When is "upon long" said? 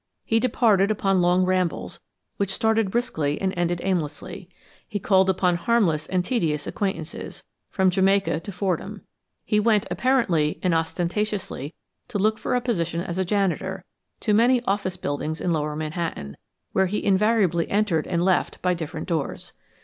0.89-1.45